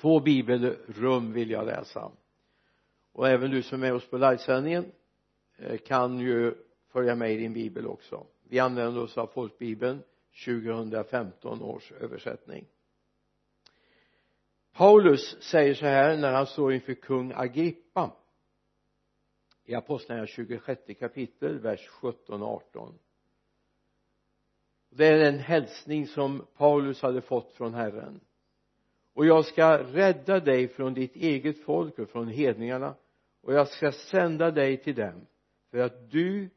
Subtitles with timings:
[0.00, 2.10] två bibelrum vill jag läsa.
[3.12, 4.92] Och även du som är med oss på livesändningen
[5.56, 6.54] eh, kan ju
[6.88, 8.26] följa med i din bibel också.
[8.48, 10.02] Vi använder oss av folkbibeln
[10.44, 12.66] 2015 års översättning.
[14.72, 18.12] Paulus säger så här när han står inför kung Agrippa.
[19.64, 22.98] I apostlagärningarna 26 kapitel vers 17 och 18
[24.90, 28.20] det är en hälsning som Paulus hade fått från Herren
[29.14, 32.94] och jag ska rädda dig från ditt eget folk och från hedningarna.
[33.42, 35.26] Och jag ska sända dig till dem
[35.70, 36.50] för att du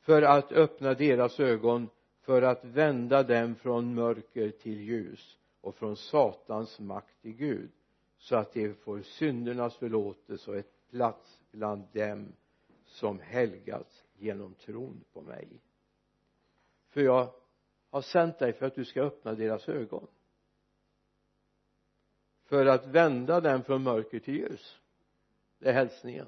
[0.00, 1.88] för att öppna deras ögon
[2.20, 7.70] för att vända dem från mörker till ljus och från satans makt till Gud
[8.18, 12.32] så att de får syndernas förlåtelse och ett plats bland dem
[12.84, 15.48] som helgats genom tron på mig.
[16.90, 17.28] För jag
[17.90, 20.06] har sänt dig för att du ska öppna deras ögon
[22.44, 24.78] för att vända den från mörker till ljus.
[25.58, 26.26] Det är hälsningen.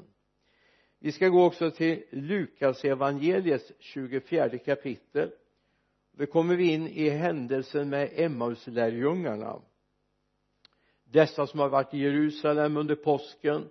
[0.98, 5.30] Vi ska gå också till Lukas evangeliets 24 kapitel.
[6.12, 9.60] Då kommer vi in i händelsen med Emmauslärjungarna
[11.10, 13.68] dessa som har varit i Jerusalem under påsken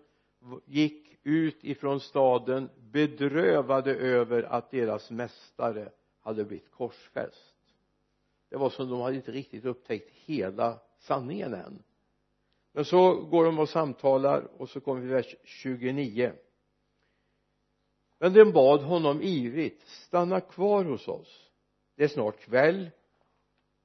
[0.65, 7.55] gick ut ifrån staden bedrövade över att deras mästare hade blivit korsfäst.
[8.49, 11.83] Det var som de hade inte riktigt upptäckt hela sanningen än
[12.75, 16.33] men så går de och samtalar och så kommer vi till vers 29
[18.19, 21.51] men de bad honom ivrigt stanna kvar hos oss.
[21.95, 22.89] Det är snart kväll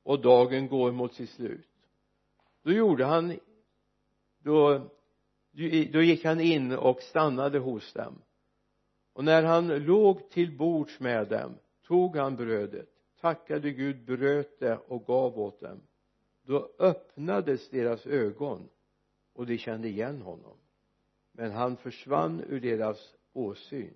[0.02, 1.69] och dagen går mot sitt slut.
[2.62, 3.38] Då gjorde han
[4.38, 4.91] då,
[5.92, 8.22] då gick han in och stannade hos dem.
[9.12, 11.54] Och när han låg till bords med dem
[11.86, 12.88] tog han brödet
[13.20, 15.80] tackade Gud bröt det och gav åt dem.
[16.42, 18.69] Då öppnades deras ögon
[19.32, 20.56] och de kände igen honom.
[21.32, 23.94] Men han försvann ur deras åsyn.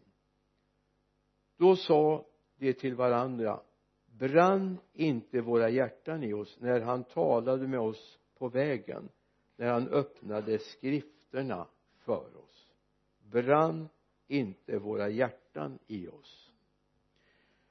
[1.57, 2.27] Då sa
[2.59, 3.61] de till varandra
[4.07, 9.09] brann inte våra hjärtan i oss när han talade med oss på vägen
[9.57, 11.67] när han öppnade skrifterna
[11.99, 12.73] för oss?
[13.19, 13.89] Brann
[14.27, 16.51] inte våra hjärtan i oss?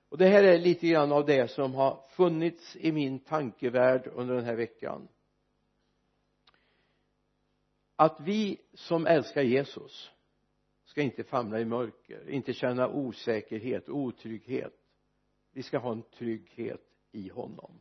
[0.09, 4.35] Och det här är lite grann av det som har funnits i min tankevärld under
[4.35, 5.07] den här veckan
[7.95, 10.11] att vi som älskar Jesus
[10.85, 14.73] ska inte famla i mörker inte känna osäkerhet otrygghet.
[15.51, 17.79] Vi ska ha en trygghet i honom.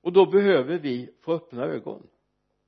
[0.00, 2.06] Och då behöver vi få öppna ögon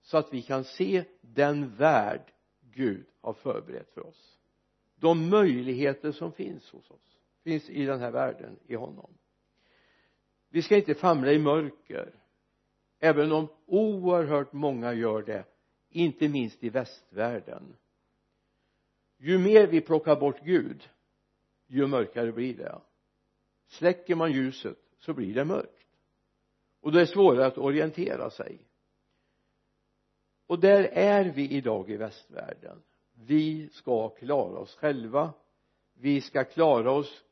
[0.03, 4.39] så att vi kan se den värld Gud har förberett för oss.
[4.95, 9.11] De möjligheter som finns hos oss finns i den här världen i honom.
[10.49, 12.15] Vi ska inte famla i mörker
[12.99, 15.45] även om oerhört många gör det
[15.93, 17.77] inte minst i västvärlden.
[19.19, 20.89] Ju mer vi plockar bort Gud
[21.73, 22.81] ju mörkare blir det.
[23.69, 25.87] Släcker man ljuset så blir det mörkt.
[26.81, 28.67] Och det är svårare att orientera sig.
[30.47, 32.83] Och där är vi idag i västvärlden.
[33.13, 35.33] Vi ska klara oss själva.
[35.95, 37.25] Vi ska klara oss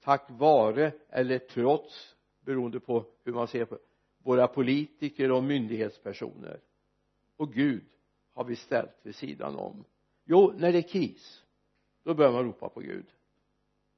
[0.00, 3.78] tack vare eller trots beroende på hur man ser på
[4.18, 6.60] våra politiker och myndighetspersoner.
[7.36, 7.84] Och Gud
[8.38, 9.84] har vi ställt vid sidan om.
[10.24, 11.44] Jo när det är kris
[12.02, 13.06] då börjar man ropa på Gud.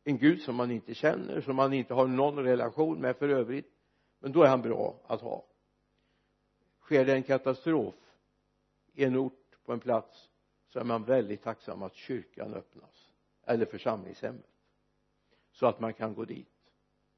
[0.04, 3.72] En Gud som man inte känner som man inte har någon relation med för övrigt
[4.18, 5.46] men då är han bra att ha.
[6.80, 7.94] Sker det en katastrof
[8.92, 10.30] i en ort på en plats
[10.68, 13.10] så är man väldigt tacksam att kyrkan öppnas
[13.42, 14.50] eller församlingshemmet
[15.52, 16.72] så att man kan gå dit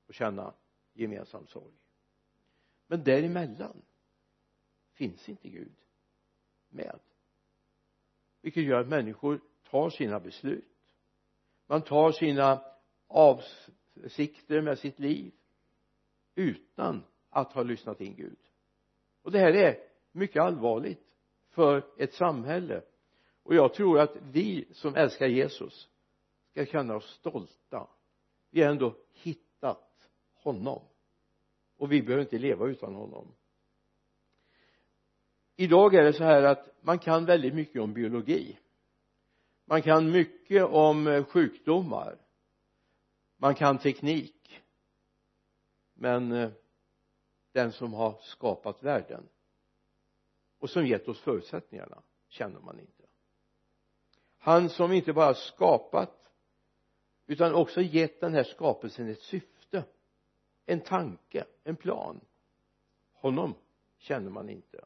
[0.07, 0.55] och känna
[0.93, 1.75] gemensam sorg.
[2.87, 3.83] Men däremellan
[4.93, 5.77] finns inte Gud
[6.69, 6.99] med
[8.43, 10.69] vilket gör att människor tar sina beslut.
[11.67, 12.63] Man tar sina
[13.09, 15.33] avsikter med sitt liv
[16.35, 18.39] utan att ha lyssnat in Gud.
[19.23, 19.79] Och det här är
[20.13, 21.03] mycket allvarligt
[21.49, 22.83] för ett samhälle.
[23.43, 25.89] Och jag tror att vi som älskar Jesus
[26.51, 27.89] ska känna oss stolta.
[28.51, 30.83] Vi har ändå hittat honom.
[31.77, 33.35] Och vi behöver inte leva utan honom
[35.63, 38.59] idag är det så här att man kan väldigt mycket om biologi.
[39.65, 42.19] Man kan mycket om eh, sjukdomar.
[43.37, 44.63] Man kan teknik.
[45.95, 46.51] Men eh,
[47.53, 49.29] den som har skapat världen
[50.59, 53.03] och som gett oss förutsättningarna känner man inte.
[54.39, 56.33] Han som inte bara skapat
[57.27, 59.85] utan också gett den här skapelsen ett syfte
[60.67, 62.21] en tanke, en plan.
[63.13, 63.55] Honom
[63.99, 64.85] känner man inte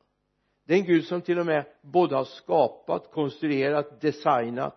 [0.67, 4.77] det är en Gud som till och med både har skapat, konstruerat, designat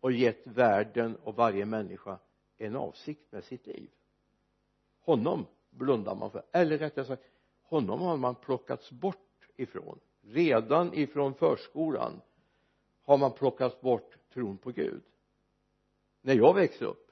[0.00, 2.18] och gett världen och varje människa
[2.58, 3.90] en avsikt med sitt liv.
[5.00, 6.42] Honom blundar man för.
[6.52, 7.22] Eller rättare sagt
[7.62, 9.98] honom har man plockats bort ifrån.
[10.20, 12.20] Redan ifrån förskolan
[13.04, 15.02] har man plockat bort tron på Gud.
[16.20, 17.10] När jag växte upp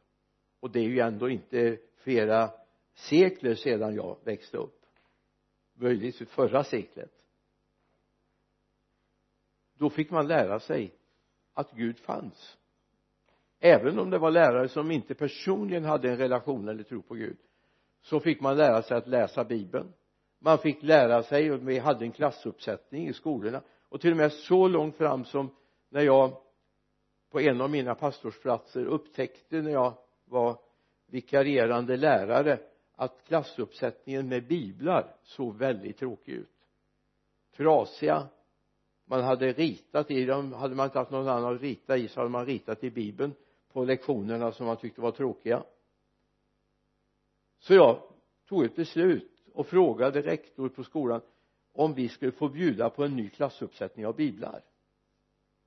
[0.61, 2.51] och det är ju ändå inte flera
[2.95, 4.87] sekler sedan jag växte upp
[5.75, 7.14] möjligtvis förra seklet
[9.79, 10.95] då fick man lära sig
[11.55, 12.59] att Gud fanns.
[13.61, 17.37] Även om det var lärare som inte personligen hade en relation eller tro på Gud
[18.03, 19.93] så fick man lära sig att läsa bibeln.
[20.39, 23.63] Man fick lära sig och vi hade en klassuppsättning i skolorna.
[23.89, 25.57] Och till och med så långt fram som
[25.89, 26.37] när jag
[27.31, 29.93] på en av mina pastorsplatser upptäckte när jag
[30.25, 30.59] var
[31.07, 32.59] vikarierande lärare
[32.97, 36.51] att klassuppsättningen med biblar såg väldigt tråkig ut.
[37.57, 38.29] Trasiga
[39.05, 40.53] man hade ritat i dem.
[40.53, 43.35] Hade man inte haft någon annan att rita i så hade man ritat i bibeln
[43.73, 45.65] på lektionerna som man tyckte var tråkiga.
[47.59, 48.03] Så jag
[48.49, 51.21] tog ett beslut och frågade rektor på skolan
[51.73, 54.63] om vi skulle få bjuda på en ny klassuppsättning av biblar.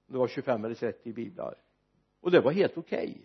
[0.08, 1.56] Det var 25 eller 30 biblar.
[2.22, 3.10] Och det var helt okej.
[3.10, 3.22] Okay.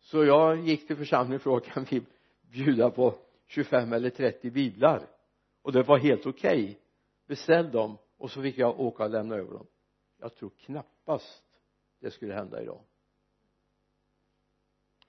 [0.00, 2.02] så jag gick till församlingen och frågade kan vi
[2.42, 3.14] bjuda på
[3.46, 5.06] 25 eller 30 biblar?
[5.62, 6.62] Och det var helt okej.
[6.64, 6.74] Okay.
[7.26, 9.66] beställ dem och så fick jag åka och lämna över dem.
[10.16, 11.44] Jag tror knappast
[11.98, 12.80] det skulle hända idag.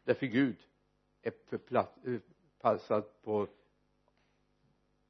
[0.03, 0.57] Därför Gud
[1.21, 3.47] är förpassad eh, på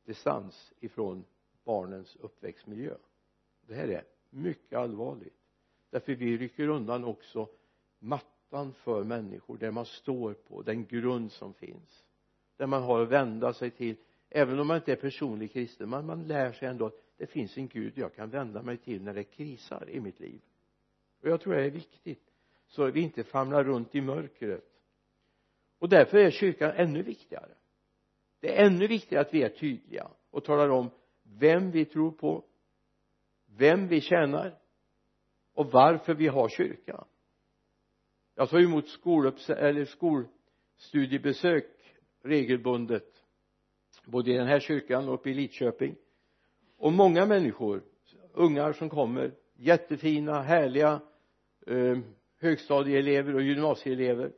[0.03, 1.25] distans ifrån
[1.63, 2.95] barnens uppväxtmiljö.
[3.61, 5.41] Det här är mycket allvarligt.
[5.89, 7.49] Därför vi rycker undan också
[7.99, 12.03] mattan för människor där man står på den grund som finns.
[12.57, 13.95] Där man har att vända sig till.
[14.29, 17.57] Även om man inte är personlig kristen men man lär sig ändå att det finns
[17.57, 20.41] en gud jag kan vända mig till när det krisar i mitt liv.
[21.21, 22.31] Och jag tror det är viktigt
[22.67, 24.65] så att vi inte famlar runt i mörkret.
[25.79, 27.55] Och därför är kyrkan ännu viktigare.
[28.39, 30.89] Det är ännu viktigare att vi är tydliga och talar om
[31.23, 32.45] vem vi tror på
[33.45, 34.59] vem vi tjänar
[35.53, 37.05] och varför vi har kyrka.
[38.35, 41.65] Jag tar emot skolups eller skolstudiebesök
[42.21, 43.23] regelbundet
[44.05, 45.95] både i den här kyrkan och uppe i Lidköping
[46.85, 47.83] och många människor
[48.33, 51.01] ungar som kommer jättefina härliga
[51.67, 51.99] eh,
[52.39, 54.33] högstadieelever och gymnasieelever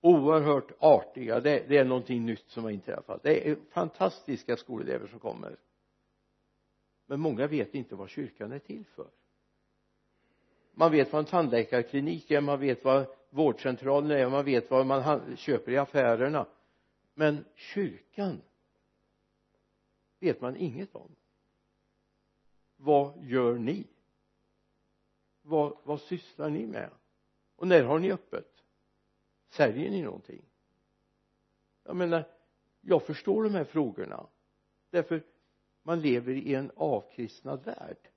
[0.00, 1.40] oerhört artiga.
[1.40, 3.22] Det, det är någonting nytt som har inträffat.
[3.22, 5.56] Det är fantastiska skolelever som kommer.
[7.06, 9.10] Men många vet inte vad kyrkan är till för.
[10.72, 15.36] Man vet vad en tandläkarklinik är man vet vad vårdcentralen är man vet vad man
[15.36, 16.46] köper i affärerna.
[17.14, 18.40] Men kyrkan
[20.20, 21.16] vet man inget om
[22.80, 23.86] vad gör ni?
[25.42, 26.90] Vad, vad sysslar ni med?
[27.56, 28.64] Och när har ni öppet?
[29.48, 30.44] Säljer ni någonting?
[31.84, 32.24] Jag menar
[32.80, 34.26] jag förstår de här frågorna.
[34.90, 35.22] Därför
[35.82, 38.08] man lever i en avkristnad värld.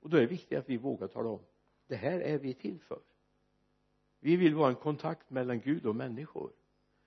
[0.00, 1.40] Och då är det viktigt att vi vågar tala om
[1.86, 3.00] det här är vi till för.
[4.20, 6.52] Vi vill vara en kontakt mellan Gud och människor.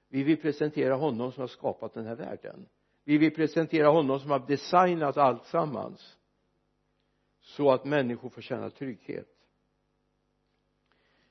[0.07, 2.65] Vi vill presentera honom som har skapat den här världen.
[3.03, 6.17] Vi vill presentera honom som har designat allt sammans
[7.43, 9.27] så att människor får känna trygghet.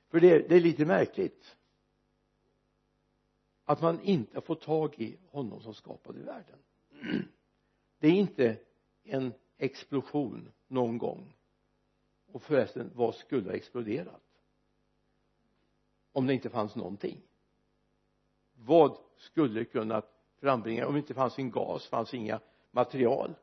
[0.07, 1.57] För det, det är lite märkligt.
[3.65, 6.59] Att man inte får tag i honom som skapade världen.
[7.99, 8.57] Det är inte
[9.03, 11.35] en explosion någon gång.
[12.31, 14.21] Och förresten vad skulle ha exploderat?
[16.11, 17.21] Om det inte fanns någonting.
[18.53, 20.87] Vad skulle kunnat frambringa?
[20.87, 22.39] Om det inte fanns en gas fanns inga
[22.71, 23.35] material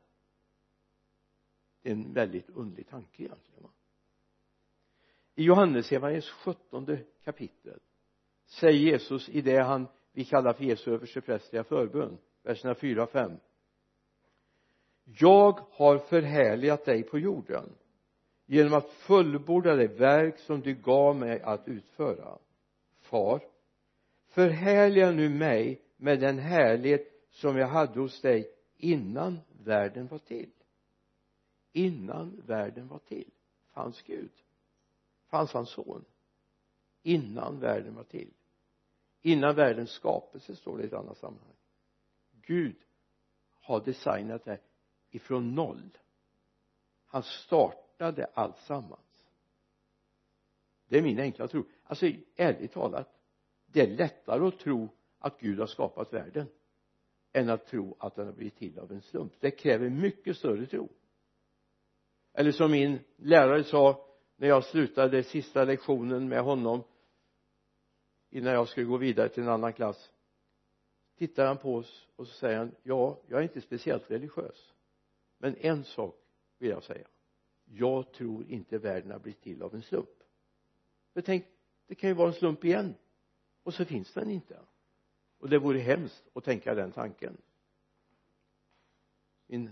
[1.83, 3.69] en väldigt underlig tanke egentligen va?
[5.35, 7.79] I Johannesevangeliets sjuttonde kapitel
[8.45, 13.31] säger Jesus i det han vi kallar för Jesu översteprästerliga förbön verserna 4 och 5
[15.19, 17.69] jag har förhärligat dig på jorden
[18.45, 22.37] genom att fullborda det verk som du gav mig att utföra.
[22.99, 23.41] Far
[24.27, 30.49] förhärliga nu mig med den härlighet som jag hade hos dig innan världen var till
[31.71, 33.31] innan världen var till.
[33.71, 34.31] Fanns Gud.
[35.27, 36.05] Fanns hans son.
[37.03, 38.33] Innan världen var till.
[39.21, 41.55] Innan världens skapelse står det i ett annat sammanhang.
[42.41, 42.75] Gud
[43.61, 44.59] har designat det
[45.09, 45.97] ifrån noll.
[47.05, 49.25] Han startade alltsammans.
[50.87, 51.63] det är min enkla tro.
[51.83, 53.21] Alltså ärligt talat
[53.65, 56.47] det är lättare att tro att Gud har skapat världen
[57.33, 59.33] än att tro att den har blivit till av en slump.
[59.39, 60.89] Det kräver mycket större tro
[62.33, 66.83] eller som min lärare sa när jag slutade sista lektionen med honom
[68.29, 70.11] innan jag skulle gå vidare till en annan klass.
[71.17, 74.73] Tittar han på oss och så säger han ja jag är inte speciellt religiös.
[75.37, 76.15] Men en sak
[76.57, 77.07] vill jag säga.
[77.65, 80.23] Jag tror inte världen har blivit till av en slump.
[81.13, 81.45] För tänk
[81.87, 82.95] det kan ju vara en slump igen.
[83.63, 84.59] Och så finns den inte.
[85.37, 87.37] Och det vore hemskt att tänka den tanken.
[89.47, 89.71] Min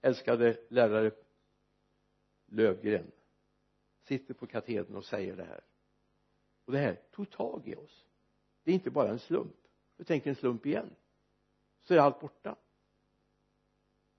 [0.00, 1.10] älskade lärare
[2.54, 3.12] Lövgren
[4.02, 5.64] sitter på katedern och säger det här.
[6.64, 8.04] Och det här tog tag i oss.
[8.62, 9.56] Det är inte bara en slump.
[9.96, 10.90] För tänk en slump igen.
[11.82, 12.56] Så är allt borta.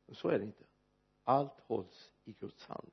[0.06, 0.64] Men så är det inte.
[1.24, 2.92] Allt hålls i Guds hand.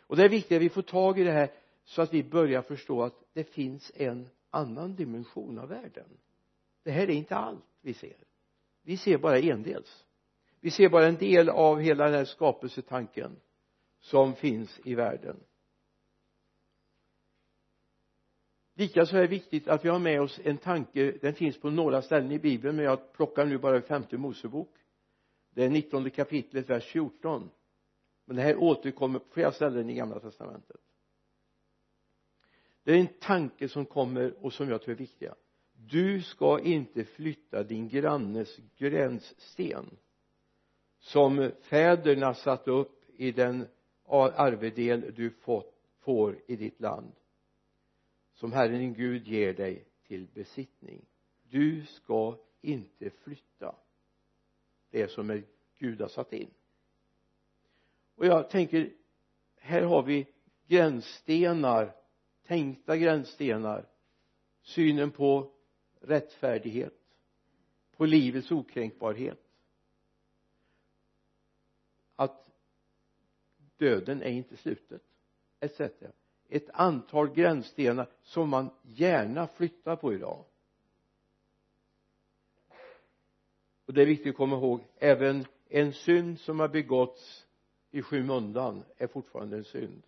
[0.00, 1.50] Och det är viktigt att vi får tag i det här
[1.84, 6.18] så att vi börjar förstå att det finns en annan dimension av världen.
[6.82, 8.16] Det här är inte allt vi ser.
[8.82, 10.04] Vi ser bara endels.
[10.60, 13.40] Vi ser bara en del av hela den här skapelsetanken
[14.00, 15.36] som finns i världen.
[18.74, 22.02] Likaså är det viktigt att vi har med oss en tanke den finns på några
[22.02, 24.76] ställen i bibeln men jag plockar nu bara femte mosebok.
[25.50, 27.50] Det är nittonde kapitlet vers 14
[28.24, 30.80] men det här återkommer på flera ställen i gamla testamentet.
[32.82, 35.34] Det är en tanke som kommer och som jag tror är viktiga.
[35.72, 39.96] Du ska inte flytta din grannes gränssten
[40.98, 43.66] som fäderna satte upp i den
[44.08, 47.12] arvedel du fått, får i ditt land
[48.34, 51.06] som Herren din Gud ger dig till besittning.
[51.42, 53.74] Du ska inte flytta
[54.90, 55.42] det som är
[55.78, 56.50] Gud har satt in.
[58.14, 58.92] Och jag tänker
[59.56, 60.26] här har vi
[60.66, 61.94] gränsstenar
[62.48, 63.88] tänkta gränsstenar.
[64.62, 65.52] Synen på
[66.00, 66.94] rättfärdighet
[67.96, 69.38] på livets okränkbarhet
[72.16, 72.50] att
[73.78, 75.02] döden är inte slutet
[75.60, 75.80] etc
[76.48, 80.44] ett antal gränsstenar som man gärna flyttar på idag.
[83.86, 87.46] Och det är viktigt att komma ihåg även en synd som har begåtts
[87.90, 90.02] i skymundan är fortfarande en synd.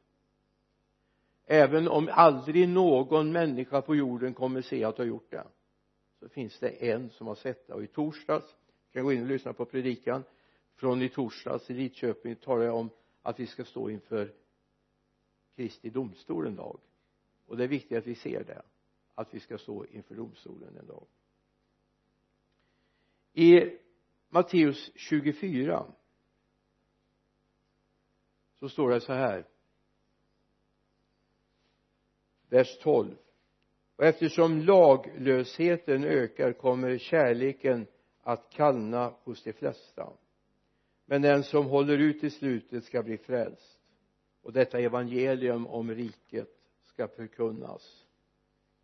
[1.47, 5.47] Även om aldrig någon människa på jorden kommer se att du har gjort det
[6.19, 7.75] så finns det en som har sett det.
[7.75, 8.57] Och i torsdags
[8.93, 10.25] kan gå in och lyssna på predikan.
[10.75, 12.91] Från i torsdags i Lidköping talar jag om
[13.23, 14.35] att vi ska stå inför
[15.57, 16.81] Kristi domstol en dag.
[17.47, 18.63] Och det är viktigt att vi ser det
[19.15, 21.07] att vi ska stå inför domstolen en dag.
[23.33, 23.79] I
[24.29, 25.87] Matteus 24
[28.55, 29.47] så står det så här
[32.49, 33.17] vers 12
[33.97, 37.87] och eftersom laglösheten ökar kommer kärleken
[38.23, 40.13] att kallna hos de flesta
[41.11, 43.81] men den som håller ut till slutet ska bli frälst.
[44.43, 46.49] Och detta evangelium om riket
[46.83, 48.07] ska förkunnas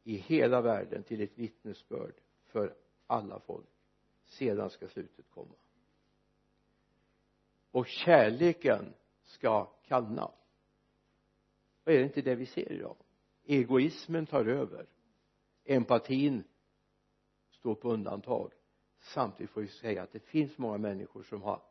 [0.02, 2.14] i hela världen till ett vittnesbörd
[2.45, 2.75] för
[3.06, 3.68] alla folk.
[4.25, 5.54] Sedan ska slutet komma.
[7.71, 10.25] Och kärleken ska kallna.
[11.85, 12.97] Och är det inte det vi ser idag?
[13.45, 14.87] Egoismen tar över.
[15.64, 16.45] Empatin
[17.50, 18.52] står på undantag.
[19.00, 21.62] Samtidigt får vi säga att det finns många människor som har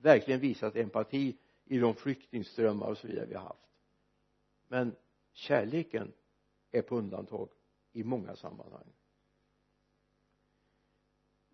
[0.00, 3.68] verkligen visat empati i de flyktingströmmar och så vidare vi har haft.
[4.68, 4.96] Men
[5.32, 6.12] kärleken
[6.70, 7.48] är på undantag
[7.92, 8.92] i många sammanhang.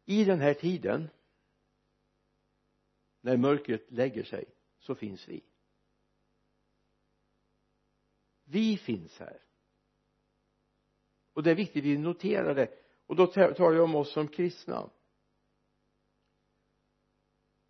[0.05, 1.09] I den här tiden
[3.21, 4.45] när mörkret lägger sig
[4.79, 5.45] så finns vi.
[8.45, 9.43] Vi finns här.
[11.33, 12.71] Och det är viktigt att vi noterar det.
[13.07, 14.91] Och då talar jag om oss som kristna.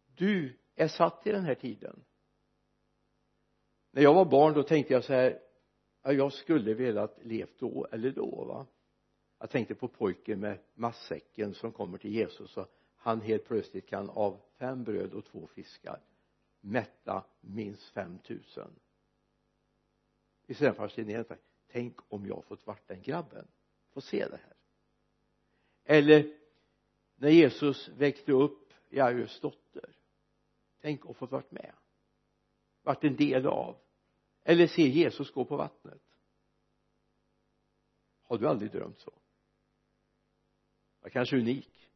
[0.07, 2.05] Du är satt i den här tiden.
[3.91, 5.41] När jag var barn då tänkte jag så här
[6.03, 8.67] ja, jag skulle velat levt då eller då va?
[9.39, 14.11] Jag tänkte på pojken med matsäcken som kommer till Jesus och han helt plötsligt kan
[14.11, 16.01] av fem bröd och två fiskar
[16.61, 18.71] mätta minst fem tusen
[20.47, 23.49] visst är det fascinerande tänk om jag fått vart den grabben?
[23.93, 24.57] Få se det här.
[25.85, 26.39] Eller
[27.15, 29.66] när Jesus väckte upp Jairus dotter
[30.81, 31.73] tänk att få varit med.
[32.83, 33.77] Varit en del av.
[34.45, 36.03] Eller se Jesus gå på vattnet.
[38.23, 39.13] Har du aldrig drömt så?
[41.03, 41.91] Jag kanske är unik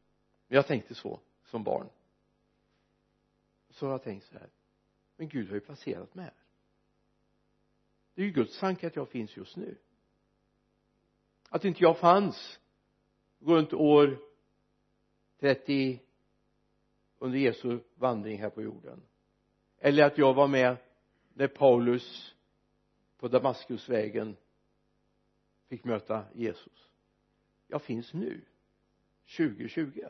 [0.47, 1.89] men jag tänkte så som barn.
[3.69, 4.49] Så har jag tänkt så här.
[5.15, 6.33] Men Gud har ju placerat mig här.
[8.13, 9.77] Det är ju Guds tanke att jag finns just nu.
[11.49, 12.59] Att inte jag fanns
[13.39, 14.19] runt år
[15.39, 15.99] 30
[17.21, 19.01] under Jesu vandring här på jorden.
[19.77, 20.77] Eller att jag var med
[21.33, 22.35] när Paulus
[23.17, 24.37] på Damaskusvägen
[25.67, 26.89] fick möta Jesus.
[27.67, 28.41] Jag finns nu
[29.37, 30.01] 2020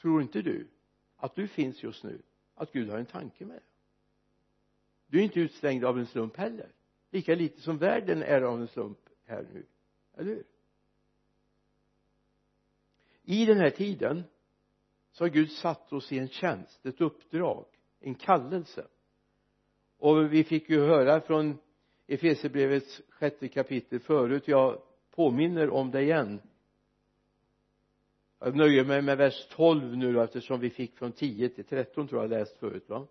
[0.00, 0.68] tror inte du
[1.16, 2.22] att du finns just nu?
[2.54, 3.64] Att Gud har en tanke med dig?
[5.06, 6.72] Du är inte utstängd av en slump heller.
[7.10, 9.66] Lika lite som världen är av en slump här nu.
[10.14, 10.44] Eller hur?
[13.22, 14.24] I den här tiden
[15.12, 17.64] så har Gud satt oss i en tjänst, ett uppdrag,
[18.00, 18.86] en kallelse.
[19.98, 21.58] Och vi fick ju höra från
[22.06, 26.40] Efesierbrevets sjätte kapitel förut jag påminner om det igen.
[28.38, 32.08] Jag nöjer mig med vers 12 nu då eftersom vi fick från 10 till 13
[32.08, 33.06] tror jag läst förut va?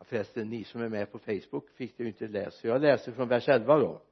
[0.00, 3.12] Förresten ni som är med på Facebook fick det ju inte läst så jag läser
[3.12, 4.02] från vers 11 då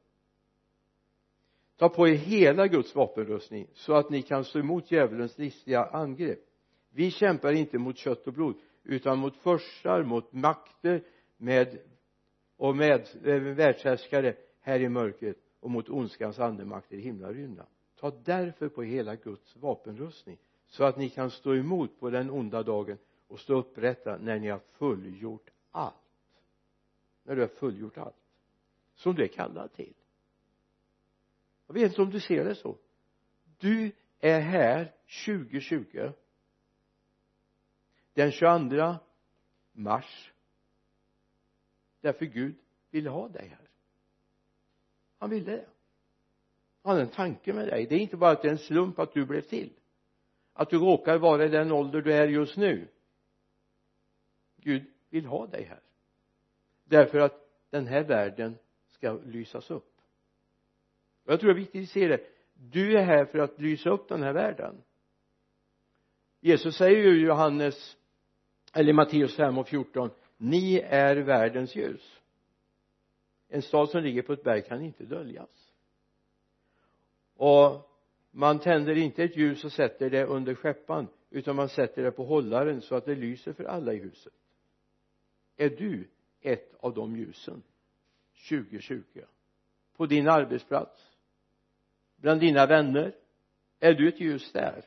[1.80, 6.38] ta på er hela Guds vapenrustning så att ni kan stå emot djävulens listiga angrepp.
[6.90, 11.02] Vi kämpar inte mot kött och blod utan mot förstar, mot makter
[11.37, 11.78] med
[12.56, 17.66] och med eh, världshärskare här i mörkret och mot ondskans andemakter i himlarymden
[18.00, 22.62] ta därför på hela Guds vapenrustning så att ni kan stå emot på den onda
[22.62, 25.94] dagen och stå upprätta när ni har fullgjort allt.
[27.22, 28.16] När du har fullgjort allt.
[28.94, 29.94] Som du är kallad till
[31.70, 32.78] jag vet inte om du ser det så.
[33.58, 34.94] Du är här
[35.26, 36.12] 2020
[38.14, 38.94] den 22
[39.72, 40.32] mars.
[42.00, 42.54] Därför Gud
[42.90, 43.68] vill ha dig här.
[45.18, 45.66] Han ville det.
[46.82, 47.86] Han hade en tanke med dig.
[47.86, 49.72] Det är inte bara att det är en slump att du blev till.
[50.52, 52.88] Att du råkar vara i den ålder du är just nu.
[54.56, 55.80] Gud vill ha dig här.
[56.84, 58.58] Därför att den här världen
[58.88, 60.00] ska lysas upp
[61.24, 62.20] jag tror det är viktigt att se det.
[62.54, 64.82] Du är här för att lysa upp den här världen.
[66.40, 67.96] Jesus säger ju i Johannes
[68.72, 72.20] eller Matteus 5 och 14 ni är världens ljus.
[73.48, 75.72] En stad som ligger på ett berg kan inte döljas.
[77.37, 77.90] Och
[78.30, 82.24] man tänder inte ett ljus och sätter det under skäppan utan man sätter det på
[82.24, 84.33] hållaren så att det lyser för alla i huset.
[85.56, 86.09] Är du
[86.40, 87.62] ett av de ljusen?
[88.48, 89.02] 2020
[89.96, 91.10] på din arbetsplats?
[92.20, 93.14] Bland dina vänner.
[93.80, 94.85] Är du ett ljus där?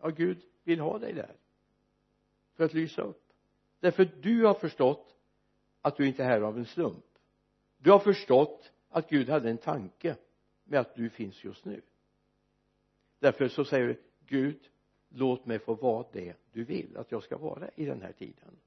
[0.00, 1.36] Ja Gud vill ha dig där.
[2.54, 3.22] För att lysa upp.
[3.80, 5.16] Därför du har förstått
[5.80, 7.04] att du inte är här av en slump.
[7.78, 10.16] Du har förstått att Gud hade en tanke
[10.64, 11.82] med att du finns just nu.
[13.18, 14.68] Därför så säger du Gud
[15.08, 18.58] låt mig få vara det du vill att jag ska vara i den här tiden.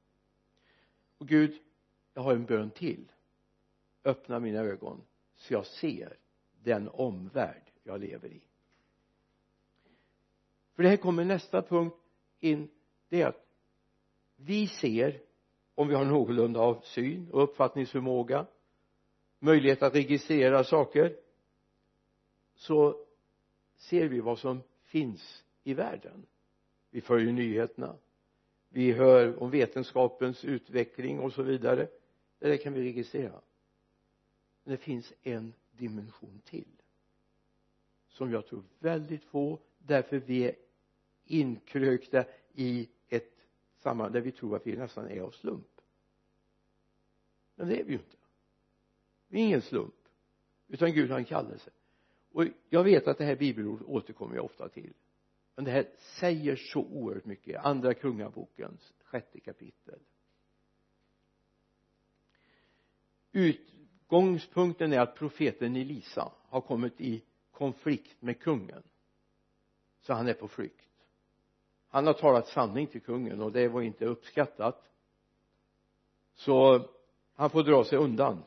[1.18, 1.62] Och Gud
[2.14, 3.12] jag har en bön till.
[4.04, 5.02] Öppna mina ögon
[5.36, 6.18] så jag ser
[6.64, 8.42] den omvärld jag lever i.
[10.76, 11.96] För det här kommer nästa punkt
[12.40, 12.70] in.
[13.10, 13.46] Det är att
[14.36, 15.22] vi ser
[15.76, 18.46] om vi har någorlunda av syn och uppfattningsförmåga
[19.40, 21.16] möjlighet att registrera saker
[22.56, 23.06] så
[23.78, 26.26] ser vi vad som finns i världen.
[26.90, 27.96] Vi följer nyheterna.
[28.70, 31.88] Vi hör om vetenskapens utveckling och så vidare.
[32.40, 33.42] Det där kan vi registrera.
[34.64, 36.82] Men det finns en dimension till
[38.10, 40.56] som jag tror väldigt få därför vi är
[41.26, 43.36] inkrökta i ett
[43.78, 45.82] sammanhang där vi tror att vi nästan är av slump.
[47.56, 48.18] Men det är vi ju inte.
[49.28, 49.96] Vi är ingen slump
[50.68, 51.72] utan Gud har en kallelse.
[52.32, 54.94] Och jag vet att det här bibelordet återkommer jag ofta till.
[55.56, 60.00] Men det här säger så oerhört mycket andra kungabokens sjätte kapitel.
[63.32, 67.24] Utgångspunkten är att profeten Elisa har kommit i
[67.60, 68.84] konflikt med kungen.
[70.02, 70.90] Så han är på flykt.
[71.88, 74.92] Han har talat sanning till kungen och det var inte uppskattat.
[76.36, 76.86] Så
[77.34, 78.44] han får dra sig undan.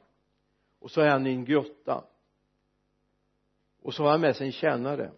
[0.79, 2.05] Och så är han i en grotta.
[3.83, 5.13] Och så har han med sig en tjänare.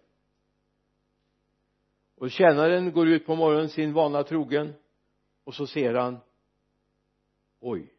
[2.14, 4.72] Och tjänaren går ut på morgonen sin vana trogen
[5.44, 6.18] och så ser han
[7.60, 7.94] oj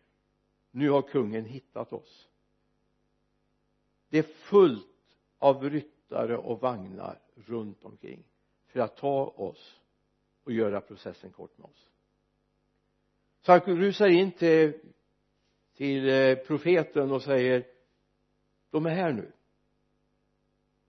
[0.72, 2.28] nu har kungen hittat oss.
[4.10, 4.95] Det är fullt
[5.46, 8.24] av ryttare och vagnar runt omkring
[8.68, 9.80] för att ta oss
[10.44, 11.90] och göra processen kort med oss.
[13.42, 14.74] Så han rusar in till
[15.74, 17.66] till eh, profeten och säger
[18.70, 19.32] de är här nu.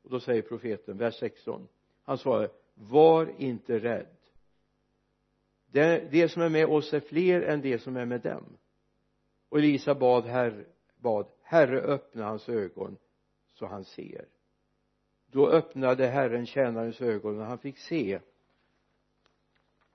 [0.02, 1.68] Och då säger profeten vers 16
[2.02, 4.16] han svarar var inte rädd.
[6.10, 8.56] Det som är med oss är fler än det som är med dem.
[9.48, 10.66] Och Elisa bad herr,
[10.96, 12.96] bad herre öppna hans ögon
[13.52, 14.28] så han ser
[15.26, 18.20] då öppnade herren tjänarens ögon och han fick se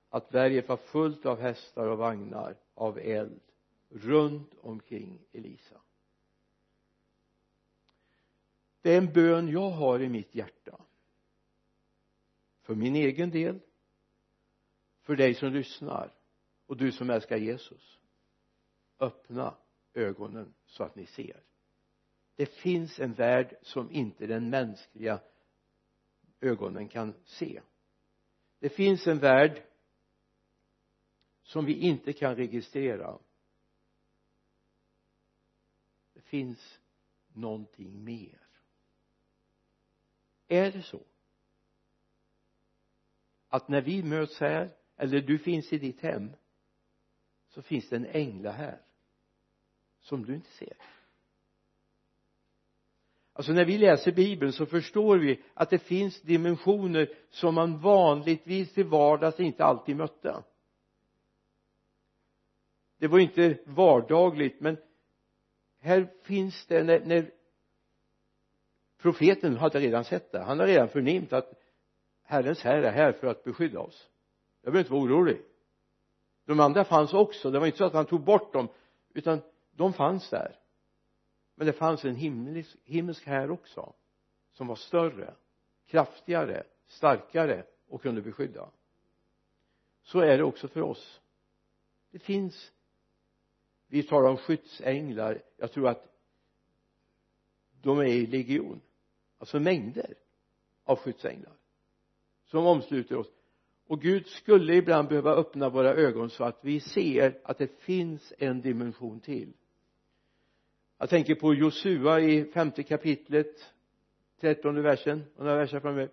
[0.10, 3.42] att berget var fullt av hästar och vagnar av eld
[3.90, 5.82] runt omkring Elisa.
[8.82, 10.82] Det är en bön jag har i mitt hjärta.
[12.62, 13.60] För min egen del.
[15.02, 16.14] För dig som lyssnar
[16.66, 18.00] och du som älskar Jesus.
[19.00, 19.56] Öppna
[19.94, 21.44] ögonen så att ni ser
[22.42, 25.22] det finns en värld som inte den mänskliga
[26.40, 27.62] ögonen kan se.
[28.60, 29.64] Det finns en värld
[31.44, 33.20] som vi inte kan registrera.
[36.14, 36.80] Det finns
[37.28, 38.48] någonting mer.
[40.48, 41.04] Är det så
[43.48, 46.32] att när vi möts här eller du finns i ditt hem
[47.48, 48.82] så finns det en ängla här
[50.00, 51.01] som du inte ser?
[53.42, 58.74] Alltså när vi läser bibeln så förstår vi att det finns dimensioner som man vanligtvis
[58.74, 60.44] till vardags inte alltid mötte.
[63.00, 64.78] Det var inte vardagligt men
[65.80, 67.32] här finns det när, när
[69.02, 70.40] profeten hade redan sett det.
[70.40, 71.54] Han har redan förnimt att
[72.24, 74.10] Herrens herre är här för att beskydda oss.
[74.62, 75.42] Jag behöver inte vara orolig.
[76.46, 77.52] De andra fanns också.
[77.52, 78.68] Det var inte så att han tog bort dem
[79.14, 80.61] utan de fanns där
[81.56, 83.94] men det fanns en himmelsk, himmelsk här också
[84.52, 85.34] som var större
[85.86, 88.70] kraftigare starkare och kunde beskydda.
[90.04, 91.22] Så är det också för oss.
[92.12, 92.72] Det finns
[93.88, 95.42] vi talar om skyddsänglar.
[95.58, 96.08] Jag tror att
[97.82, 98.82] de är i legion.
[99.38, 100.16] Alltså mängder
[100.84, 101.54] av skyddsänglar
[102.46, 103.28] som omsluter oss.
[103.88, 108.34] Och Gud skulle ibland behöva öppna våra ögon så att vi ser att det finns
[108.38, 109.54] en dimension till
[111.02, 113.74] jag tänker på Josua i femte kapitlet
[114.42, 116.10] trettonde versen och några verser framöver.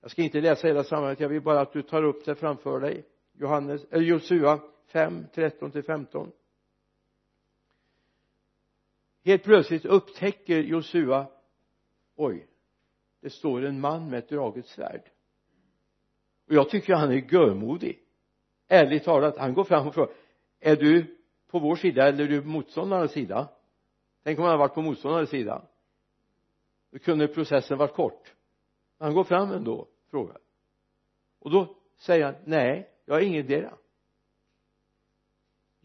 [0.00, 2.80] Jag ska inte läsa hela sammanhanget jag vill bara att du tar upp det framför
[2.80, 3.04] dig.
[3.32, 6.32] Johannes, eller Josua 5, 13 till 15
[9.24, 11.26] helt plötsligt upptäcker Josua
[12.16, 12.46] oj
[13.20, 15.02] det står en man med ett draget svärd.
[16.48, 17.98] Och jag tycker han är görmodig.
[18.68, 20.14] Ärligt talat han går fram och frågar
[20.60, 21.16] är du
[21.50, 23.48] på vår sida eller är du på motståndarens sida?
[24.24, 25.62] Tänk om han hade varit på motståndarens sida.
[26.90, 28.34] Då kunde processen varit kort.
[28.98, 30.38] Han går fram ändå frågar.
[31.38, 33.78] Och då säger han nej jag är ingendera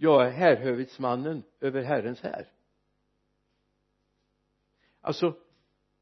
[0.02, 2.48] jag är härhövitsmannen över Herrens här.
[5.02, 5.36] Alltså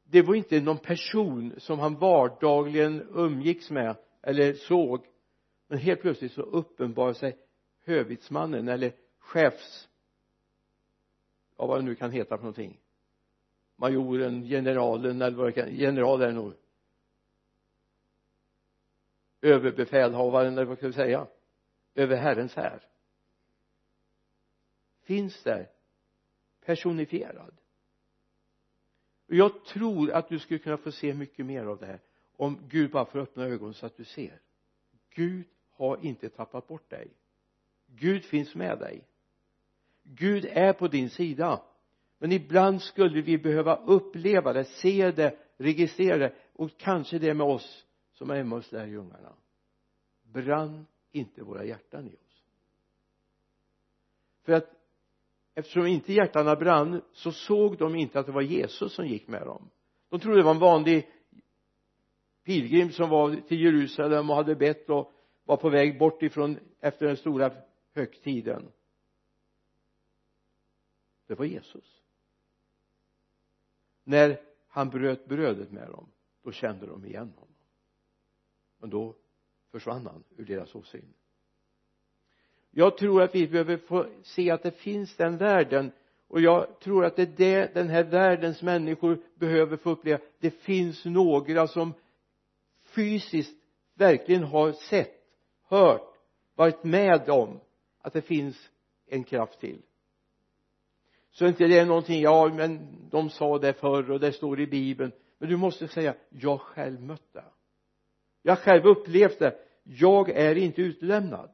[0.04, 5.06] det var inte någon person som han vardagligen umgicks med eller såg.
[5.68, 7.38] Men helt plötsligt så uppenbarar sig
[7.84, 9.88] hövitsmannen eller chefs
[11.58, 12.80] ja vad det nu kan heta för någonting.
[13.76, 16.54] Majoren, generalen eller vad det kan general är det nog.
[19.40, 21.26] Överbefälhavaren eller vad ska vi säga?
[21.94, 22.82] Över Herrens här.
[25.02, 25.70] Finns där.
[26.64, 27.60] Personifierad.
[29.28, 32.00] Och jag tror att du skulle kunna få se mycket mer av det här
[32.36, 34.40] om Gud bara får öppna ögonen så att du ser.
[35.10, 37.08] Gud har inte tappat bort dig.
[37.86, 39.07] Gud finns med dig.
[40.14, 41.62] Gud är på din sida.
[42.18, 46.34] Men ibland skulle vi behöva uppleva det, se det, registrera det.
[46.52, 49.32] Och kanske det med oss som är Emmaus lärjungarna.
[50.22, 52.44] Brann inte våra hjärtan i oss.
[54.44, 54.70] För att
[55.54, 59.46] eftersom inte hjärtana brann så såg de inte att det var Jesus som gick med
[59.46, 59.70] dem.
[60.10, 61.08] De trodde det var en vanlig
[62.44, 65.12] pilgrim som var till Jerusalem och hade bett och
[65.44, 67.52] var på väg bort ifrån efter den stora
[67.94, 68.72] högtiden
[71.28, 72.02] det var Jesus.
[74.04, 76.12] När han bröt brödet med dem
[76.42, 77.54] då kände de igen honom.
[78.78, 79.16] Men då
[79.70, 81.14] försvann han ur deras åsyn.
[82.70, 85.92] Jag tror att vi behöver få se att det finns den världen
[86.26, 90.20] och jag tror att det är det den här världens människor behöver få uppleva.
[90.38, 91.94] Det finns några som
[92.82, 93.64] fysiskt
[93.94, 95.24] verkligen har sett
[95.62, 96.14] hört
[96.54, 97.60] varit med om
[98.00, 98.70] att det finns
[99.06, 99.82] en kraft till
[101.38, 104.66] så inte det är någonting ja men de sa det förr och det står i
[104.66, 105.12] bibeln.
[105.38, 107.44] Men du måste säga jag har själv mött det
[108.42, 111.50] jag har själv upplevt det jag är inte utlämnad.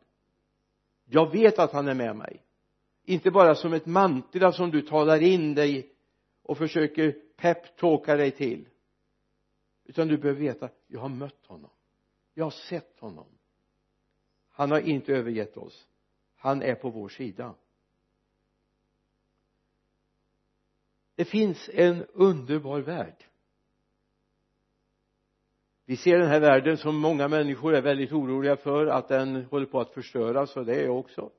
[1.05, 2.43] Jag vet att han är med mig.
[3.05, 5.93] Inte bara som ett mantra som du talar in dig
[6.43, 8.69] och försöker peptalka dig till.
[9.85, 11.71] Utan du behöver veta jag har mött honom.
[12.35, 13.27] Jag har sett honom.
[14.51, 15.87] Han har inte övergett oss.
[16.37, 17.55] Han är på vår sida.
[21.15, 23.25] Det finns en underbar värld.
[25.87, 29.67] Vi ser den här världen som många människor är väldigt oroliga för att den håller
[29.67, 31.31] på att förstöras och det är jag också.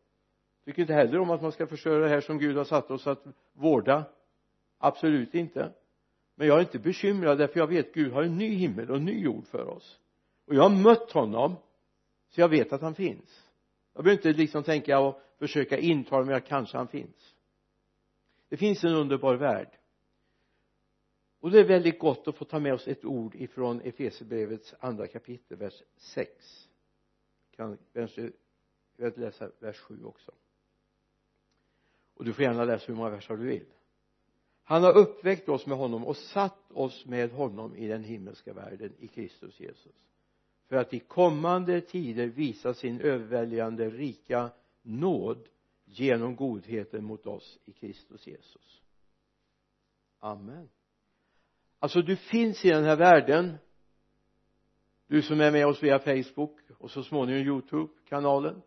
[0.65, 3.07] Tycker inte heller om att man ska förstöra det här som Gud har satt oss
[3.07, 4.03] att vårda.
[4.77, 5.71] Absolut inte.
[6.35, 9.05] Men jag är inte bekymrad därför jag vet Gud har en ny himmel och en
[9.05, 9.99] ny jord för oss.
[10.47, 11.55] Och jag har mött honom
[12.29, 13.45] så jag vet att han finns.
[13.93, 17.34] Jag behöver inte liksom tänka och försöka intala mig att kanske han finns
[18.49, 19.77] det finns en underbar värld.
[21.39, 25.07] Och det är väldigt gott att få ta med oss ett ord ifrån Efesierbrevets andra
[25.07, 26.69] kapitel vers 6
[27.55, 28.31] kan kanske
[28.97, 30.31] jag läsa vers 7 också.
[32.13, 33.65] Och du får gärna läsa hur många verser du vill.
[34.63, 38.93] Han har uppväckt oss med honom och satt oss med honom i den himmelska världen
[38.99, 39.95] i Kristus Jesus.
[40.67, 44.49] För att i kommande tider visa sin överväldigande rika
[44.81, 45.47] nåd
[45.85, 48.81] genom godheten mot oss i Kristus Jesus.
[50.19, 50.69] Amen.
[51.79, 53.57] Alltså du finns i den här världen.
[55.07, 58.61] Du som är med oss via Facebook och så småningom Youtube-kanalen.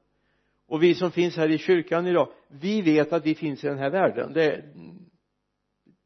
[0.66, 3.78] Och vi som finns här i kyrkan idag vi vet att vi finns i den
[3.78, 4.33] här världen.
[4.33, 4.64] Det,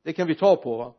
[0.03, 0.95] det kan vi ta på va?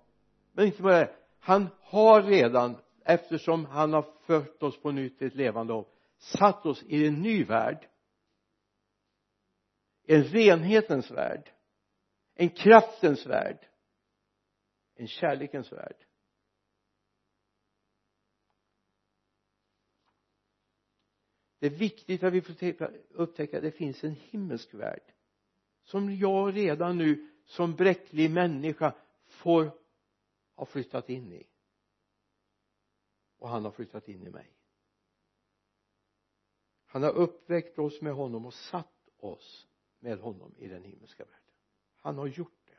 [0.52, 1.16] Men inte bara det.
[1.40, 6.66] Han har redan eftersom han har fört oss på nytt till ett levande hopp satt
[6.66, 7.88] oss i en ny värld
[10.04, 11.52] en renhetens värld.
[12.34, 13.68] En kraftens värld.
[14.96, 16.06] En kärlekens värld.
[21.60, 25.14] Det är viktigt att vi får upptäcka att det finns en himmelsk värld.
[25.84, 29.72] Som jag redan nu som bräcklig människa får
[30.56, 31.48] ha flyttat in i.
[33.38, 34.54] Och han har flyttat in i mig.
[36.86, 39.68] Han har uppväckt oss med honom och satt oss
[40.04, 41.40] med honom i den himmelska världen.
[42.02, 42.78] Han har gjort det.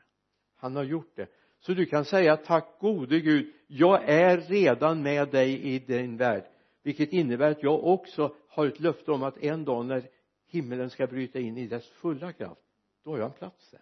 [0.55, 1.27] Han har gjort det.
[1.59, 6.43] Så du kan säga tack gode Gud jag är redan med dig i din värld.
[6.81, 10.09] Vilket innebär att jag också har ett löfte om att en dag när
[10.45, 12.61] himmelen ska bryta in i dess fulla kraft
[13.03, 13.81] då har jag en plats där.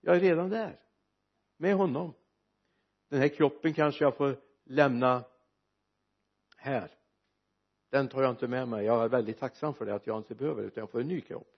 [0.00, 0.80] Jag är redan där
[1.56, 2.12] med honom.
[3.08, 5.24] Den här kroppen kanske jag får lämna
[6.56, 6.90] här.
[7.90, 8.84] Den tar jag inte med mig.
[8.84, 11.08] Jag är väldigt tacksam för det att jag inte behöver det utan jag får en
[11.08, 11.53] ny kropp.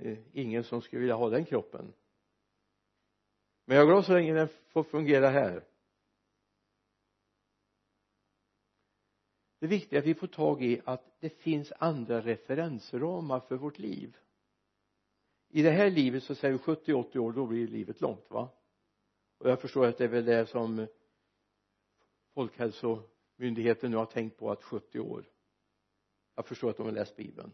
[0.00, 1.92] Eh, ingen som skulle vilja ha den kroppen.
[3.64, 5.64] Men jag är glad så länge den får fungera här.
[9.58, 13.78] Det viktiga är att vi får tag i att det finns andra referensramar för vårt
[13.78, 14.16] liv.
[15.48, 18.48] I det här livet så säger vi 70-80 år då blir livet långt va?
[19.38, 20.86] Och jag förstår att det är väl det som
[22.34, 25.30] folkhälsomyndigheten nu har tänkt på att 70 år.
[26.34, 27.52] Jag förstår att de har läst bibeln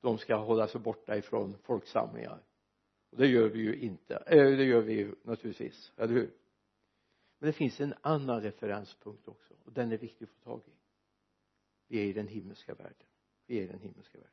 [0.00, 2.42] de ska hålla sig borta ifrån folksamlingar.
[3.10, 4.16] Och det gör vi ju inte.
[4.16, 6.34] Äh, det gör vi ju naturligtvis, eller hur?
[7.38, 10.72] Men det finns en annan referenspunkt också och den är viktig att få tag i.
[11.88, 13.06] Vi är i den himmelska världen.
[13.46, 14.32] Vi är i den himmelska världen.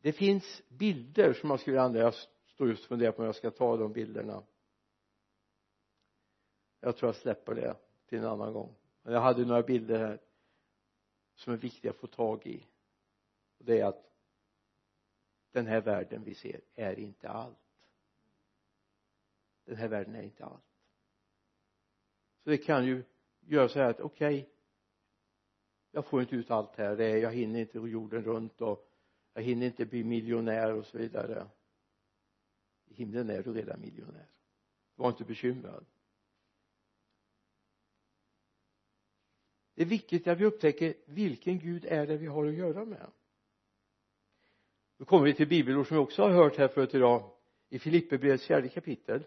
[0.00, 2.14] Det finns bilder som man skulle vilja använda jag
[2.46, 4.42] står just och funderar på om jag ska ta de bilderna.
[6.80, 7.76] Jag tror jag släpper det
[8.08, 8.74] till en annan gång.
[9.02, 10.20] Men jag hade några bilder här
[11.34, 12.66] som är viktiga att få tag i.
[13.58, 14.12] Och det är att
[15.50, 17.58] den här världen vi ser är inte allt.
[19.64, 20.62] Den här världen är inte allt.
[22.44, 23.02] Så det kan ju
[23.40, 24.50] göra så här att okej okay,
[25.90, 27.00] jag får inte ut allt här.
[27.00, 28.90] Jag hinner inte jorden runt och
[29.32, 31.46] jag hinner inte bli miljonär och så vidare.
[32.84, 34.26] I himlen är du redan miljonär.
[34.94, 35.84] Var inte bekymrad.
[39.78, 43.10] Det är viktigt att vi upptäcker vilken Gud är det vi har att göra med.
[44.96, 47.30] Då kommer vi till bibelord som vi också har hört här förut idag
[47.68, 49.24] i Filipperbrevets fjärde kapitel.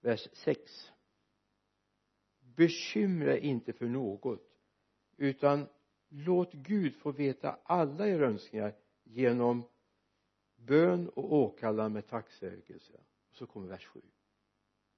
[0.00, 0.92] Vers 6
[2.40, 4.58] bekymra inte för något
[5.16, 5.68] utan
[6.08, 9.64] låt Gud få veta alla era önskningar genom
[10.56, 13.00] bön och åkallan med tacksägelse.
[13.30, 14.02] Och så kommer vers 7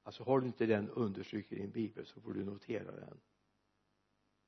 [0.05, 3.21] alltså har du inte den understruken i din bibel så får du notera den.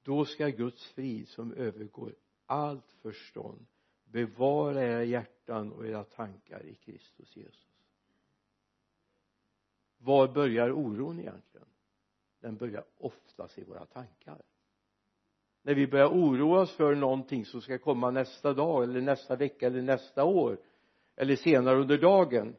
[0.02, 2.14] Då ska Guds frid som övergår
[2.46, 3.66] allt förstånd
[4.04, 7.66] bevara era hjärtan och era tankar i Kristus Jesus.
[9.98, 11.66] Var börjar oron egentligen?
[12.40, 14.42] Den börjar oftast i våra tankar.
[15.62, 19.66] När vi börjar oroa oss för någonting som ska komma nästa dag eller nästa vecka
[19.66, 20.58] eller nästa år
[21.16, 22.56] eller senare under dagen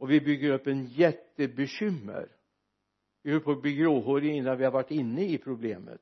[0.00, 2.28] och vi bygger upp en jättebekymmer
[3.22, 6.00] vi höll på att bli gråhåriga innan vi har varit inne i problemet.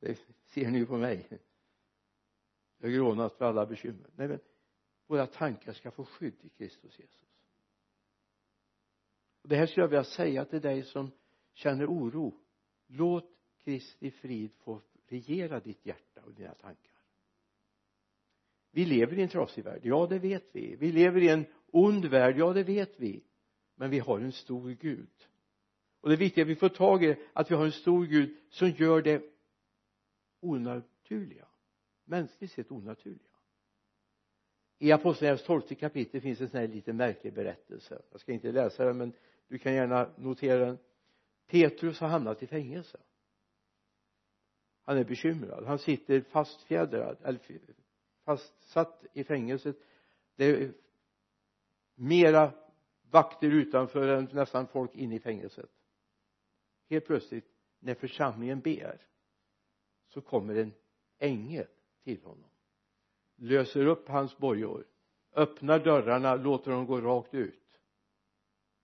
[0.00, 1.40] Det ser ni ju på mig.
[2.78, 4.10] Jag har grånat för alla bekymmer.
[4.16, 4.38] Nej men
[5.06, 7.28] våra tankar ska få skydd i Kristus Jesus.
[9.42, 11.10] Och det här skulle jag vilja säga till dig som
[11.52, 12.34] känner oro.
[12.86, 13.30] Låt
[13.64, 16.91] Kristi frid få regera ditt hjärta och dina tankar
[18.72, 20.76] vi lever i en trasig värld, ja det vet vi.
[20.76, 23.24] Vi lever i en ond värld, ja det vet vi.
[23.76, 25.28] Men vi har en stor Gud.
[26.00, 29.02] Och det viktiga vi får tag i att vi har en stor Gud som gör
[29.02, 29.22] det
[30.40, 31.46] onaturliga.
[32.04, 33.32] Mänskligt sett onaturliga.
[34.78, 38.02] I apostlagärningarnas tolfte kapitel finns en sån här lite märklig berättelse.
[38.10, 39.12] Jag ska inte läsa den men
[39.48, 40.78] du kan gärna notera den.
[41.46, 42.98] Petrus har hamnat i fängelse.
[44.84, 45.64] Han är bekymrad.
[45.66, 47.38] Han sitter fastfjädrad eller
[48.24, 49.76] fastsatt i fängelset.
[50.36, 50.72] Det är
[51.94, 52.52] mera
[53.10, 55.70] vakter utanför än nästan folk inne i fängelset.
[56.88, 57.46] Helt plötsligt
[57.78, 59.06] när församlingen ber
[60.08, 60.72] så kommer en
[61.18, 61.66] ängel
[62.04, 62.52] till honom
[63.42, 64.84] löser upp hans bojor
[65.32, 67.80] öppnar dörrarna låter dem gå rakt ut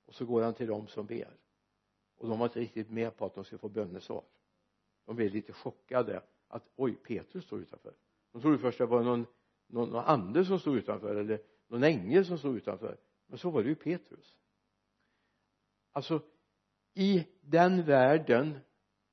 [0.04, 1.36] och så går han till dem som ber.
[2.16, 4.24] Och de var inte riktigt med på att de skulle få bönesvar.
[5.04, 7.94] De blev lite chockade att oj Petrus står utanför
[8.38, 9.26] de trodde först att det var någon,
[9.66, 12.98] någon, någon ande som stod utanför eller någon ängel som stod utanför.
[13.26, 14.36] Men så var det ju Petrus.
[15.92, 16.22] Alltså
[16.94, 18.58] i den världen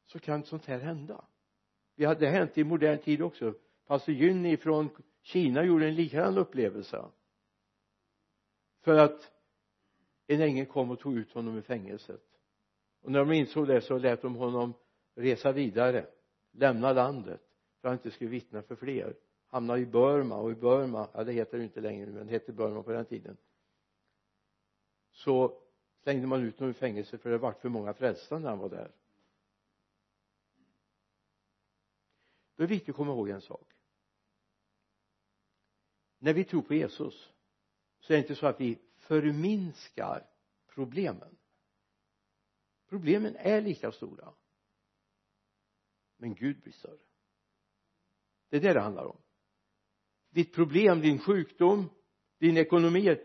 [0.06, 1.26] så kan sånt här hända.
[1.96, 3.54] Det hade hänt i modern tid också.
[3.88, 4.90] Pastor Gynni från
[5.22, 7.06] Kina gjorde en likadan upplevelse.
[8.82, 9.32] För att
[10.28, 12.24] en ängel kom och tog ut honom ur fängelset.
[13.02, 14.74] Och när de insåg det så lät de honom
[15.16, 16.08] resa vidare
[16.52, 17.45] lämna landet
[17.86, 19.15] för att han inte skulle vittna för fler.
[19.48, 22.54] Hamnade i Burma och i Burma ja det heter det inte längre men det hette
[22.54, 23.38] Burma på den tiden.
[25.12, 25.62] Så
[26.04, 28.69] slängde man ut honom ur fängelset för det vart för många frälsta när han var
[28.69, 28.91] där.
[32.56, 33.74] Då är det viktigt att komma ihåg en sak.
[36.17, 37.34] När vi tror på Jesus
[38.00, 40.28] så är det inte så att vi förminskar
[40.67, 41.38] problemen.
[42.88, 44.34] Problemen är lika stora.
[46.17, 47.05] Men Gud blir större
[48.60, 49.18] det är det det handlar om.
[50.32, 51.89] Ditt problem, din sjukdom,
[52.39, 53.18] din ekonomi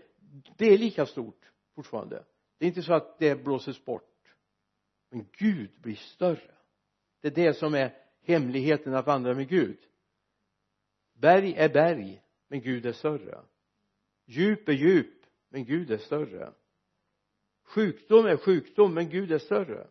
[0.57, 2.25] det är lika stort fortfarande.
[2.59, 4.35] Det är inte så att det blåses bort.
[5.11, 6.55] Men Gud blir större.
[7.21, 9.79] Det är det som är hemligheten att vandra med Gud.
[11.15, 13.43] Berg är berg men Gud är större.
[14.27, 16.53] Djup är djup men Gud är större.
[17.63, 19.87] Sjukdom är sjukdom men Gud är större.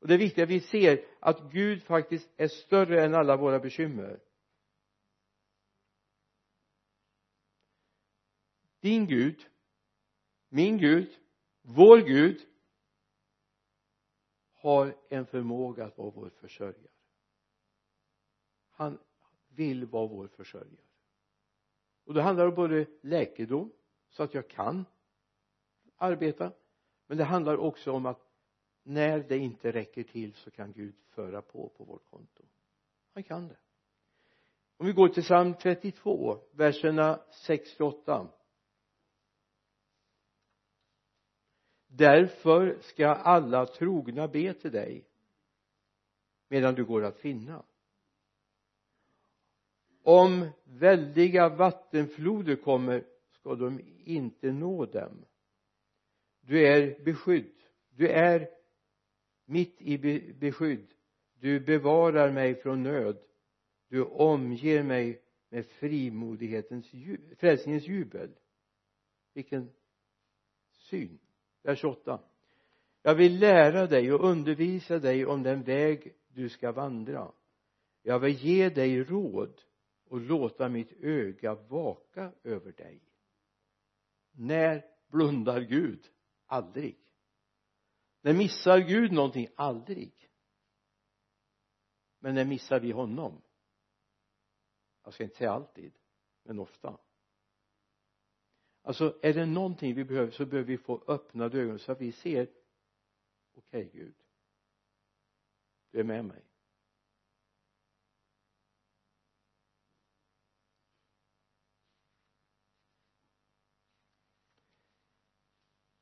[0.00, 3.58] Och det är viktigt att vi ser att Gud faktiskt är större än alla våra
[3.58, 4.20] bekymmer.
[8.86, 9.46] Din Gud
[10.48, 11.18] min Gud
[11.62, 12.40] vår Gud
[14.52, 16.90] har en förmåga att vara vår försörjare.
[18.70, 18.98] Han
[19.48, 20.86] vill vara vår försörjare.
[22.04, 23.72] Och det handlar om både läkedom
[24.08, 24.84] så att jag kan
[25.96, 26.52] arbeta
[27.06, 28.20] men det handlar också om att
[28.82, 32.42] när det inte räcker till så kan Gud föra på på vårt konto.
[33.14, 33.56] Han kan det.
[34.76, 38.28] Om vi går till psalm 32 verserna 6 8
[41.86, 45.04] därför ska alla trogna be till dig
[46.48, 47.62] medan du går att finna.
[50.02, 55.24] Om väldiga vattenfloder kommer ska de inte nå dem.
[56.40, 57.52] Du är beskydd.
[57.90, 58.48] Du är
[59.44, 59.98] mitt i
[60.32, 60.86] beskydd.
[61.34, 63.18] Du bevarar mig från nöd.
[63.88, 66.90] Du omger mig med frimodighetens
[67.38, 68.30] frälsningens jubel.
[69.32, 69.70] Vilken
[70.72, 71.18] syn
[71.66, 72.20] vers 28.
[73.02, 77.32] jag vill lära dig och undervisa dig om den väg du ska vandra.
[78.02, 79.62] Jag vill ge dig råd
[80.08, 83.00] och låta mitt öga vaka över dig.
[84.32, 86.10] När blundar Gud?
[86.46, 86.98] Aldrig.
[88.20, 89.48] När missar Gud någonting?
[89.56, 90.12] Aldrig.
[92.18, 93.42] Men när missar vi honom?
[95.04, 95.92] Jag ska inte säga alltid
[96.42, 96.98] men ofta
[98.86, 102.12] alltså är det någonting vi behöver så behöver vi få öppnade ögon så att vi
[102.12, 102.42] ser
[103.54, 104.14] okej okay, Gud.
[105.90, 106.42] Du är med mig.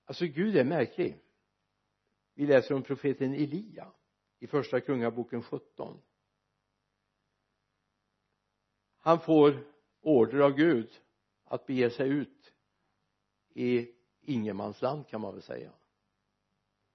[0.04, 1.20] Alltså Gud är märklig.
[2.34, 3.92] Vi läser om profeten Elia
[4.38, 6.02] i första kungaboken 17
[9.04, 9.64] han får
[10.00, 11.02] order av Gud
[11.44, 12.53] att bege sig ut
[13.54, 13.88] i
[14.20, 15.72] ingenmansland kan man väl säga.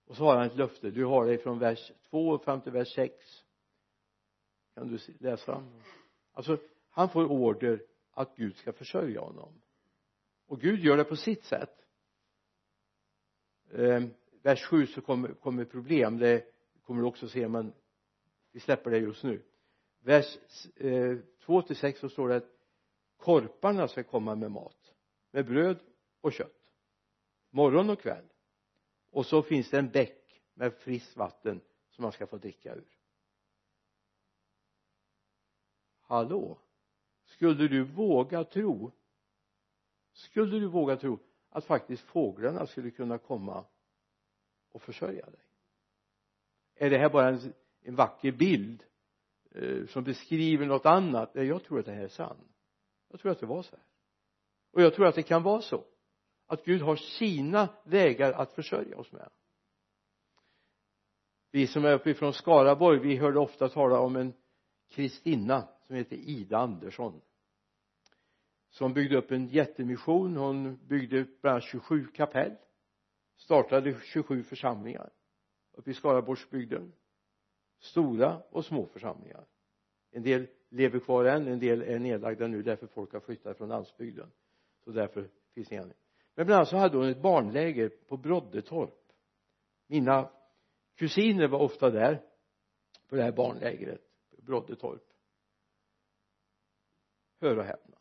[0.05, 0.91] Och så har han ett löfte.
[0.91, 3.43] Du har det från vers 2 fram till vers 6
[4.79, 5.63] kan du läsa?
[6.33, 6.57] Alltså
[6.89, 9.61] han får order att Gud ska försörja honom.
[10.47, 11.85] Och Gud gör det på sitt sätt.
[13.71, 14.03] Eh,
[14.41, 16.17] vers 7 så kommer, kommer problem.
[16.17, 16.45] Det
[16.83, 17.73] kommer du också se men
[18.51, 19.41] vi släpper det just nu.
[19.99, 20.37] Vers
[20.75, 22.51] eh, 2 till 6 så står det att
[23.17, 24.93] korparna ska komma med mat.
[25.31, 25.79] Med bröd
[26.21, 26.73] och kött.
[27.49, 28.25] Morgon och kväll.
[29.11, 32.97] Och så finns det en bäck med friskt vatten som man ska få dricka ur.
[36.01, 36.59] Hallå?
[37.25, 38.91] Skulle du våga tro
[40.19, 43.65] skulle du våga tro att faktiskt fåglarna skulle kunna komma
[44.71, 45.45] och försörja dig?
[46.75, 48.83] Är det här bara en, en vacker bild
[49.51, 51.35] eh, som beskriver något annat?
[51.35, 52.47] Nej jag tror att det här är sant.
[53.09, 53.85] Jag tror att det var så här.
[54.71, 55.85] Och jag tror att det kan vara så
[56.49, 59.29] att Gud har sina vägar att försörja oss med.
[61.51, 64.33] Vi som är uppifrån Skaraborg vi hörde ofta tala om en
[64.89, 67.21] Kristina som heter Ida Andersson
[68.69, 70.37] som byggde upp en jättemission.
[70.37, 72.55] Hon byggde bland annat 27 kapell
[73.35, 75.09] startade 27 församlingar
[75.71, 76.93] uppe i Skaraborgsbygden.
[77.79, 79.45] Stora och små församlingar.
[80.11, 83.69] En del lever kvar än en del är nedlagda nu därför folk har flyttat från
[83.69, 84.31] landsbygden.
[84.83, 85.85] Så därför finns inga
[86.39, 89.11] men bland annat så hade hon ett barnläger på Broddetorp.
[89.87, 90.31] Mina
[90.95, 92.25] kusiner var ofta där
[93.09, 94.01] på det här barnlägret
[94.37, 95.03] Broddetorp.
[97.41, 97.97] Hör och häpna.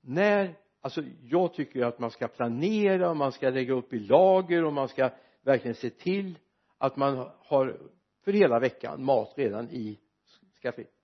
[0.00, 4.64] När alltså jag tycker att man ska planera och man ska lägga upp i lager
[4.64, 5.10] och man ska
[5.42, 6.38] verkligen se till
[6.78, 10.00] att man har för hela veckan mat redan i
[10.62, 10.94] skafferiet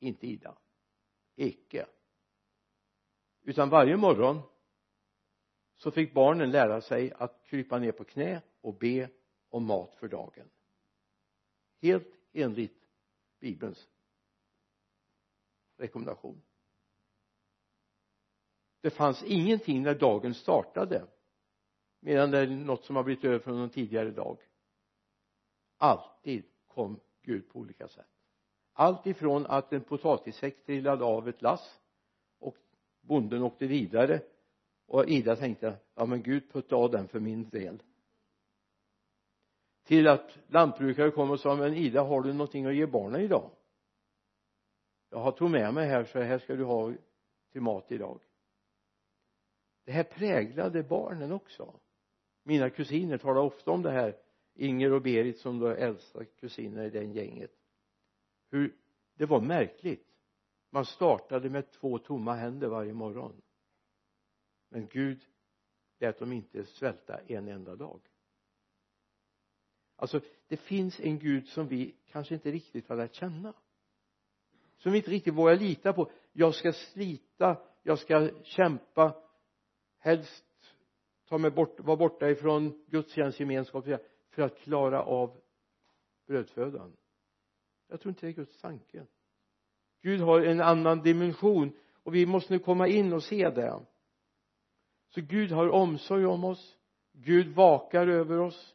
[0.00, 0.58] inte Ida.
[1.36, 1.86] Icke.
[3.42, 4.42] Utan varje morgon
[5.78, 9.10] så fick barnen lära sig att krypa ner på knä och be
[9.48, 10.50] om mat för dagen.
[11.80, 12.82] Helt enligt
[13.40, 13.88] bibelns
[15.76, 16.42] rekommendation.
[18.80, 21.06] Det fanns ingenting när dagen startade
[22.00, 24.38] medan det är något som har blivit över från någon tidigare dag.
[25.76, 28.06] Alltid kom Gud på olika sätt.
[28.72, 31.80] Allt ifrån att en potatissäck trillade av ett lass
[32.38, 32.56] och
[33.00, 34.22] bonden åkte vidare
[34.88, 37.82] och Ida tänkte ja men Gud puttade av den för min del.
[39.84, 43.50] Till att lantbrukare kom och sa men Ida har du någonting att ge barnen idag?
[45.10, 46.92] Jag har tog med mig här så här ska du ha
[47.52, 48.20] till mat idag.
[49.84, 51.80] Det här präglade barnen också.
[52.42, 54.16] Mina kusiner talar ofta om det här
[54.54, 57.52] Inger och Berit som då är äldsta kusiner i den gänget.
[58.50, 58.76] Hur
[59.14, 60.06] det var märkligt.
[60.70, 63.42] Man startade med två tomma händer varje morgon
[64.68, 65.20] men Gud
[65.98, 68.00] lät dem inte svälta en enda dag.
[69.96, 73.54] Alltså det finns en Gud som vi kanske inte riktigt har lärt känna.
[74.76, 76.10] Som vi inte riktigt vågar lita på.
[76.32, 77.56] Jag ska slita
[77.88, 79.16] jag ska kämpa
[79.98, 80.44] helst
[81.28, 83.84] ta mig bort, vara borta ifrån gudstjänstgemenskap
[84.30, 85.40] för att klara av
[86.26, 86.96] brödfödan.
[87.88, 89.06] Jag tror inte det är Guds tanke.
[90.02, 93.80] Gud har en annan dimension och vi måste nu komma in och se det
[95.08, 96.78] så Gud har omsorg om oss.
[97.12, 98.74] Gud vakar över oss.